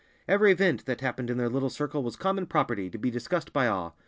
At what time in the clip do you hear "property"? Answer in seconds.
2.47-2.89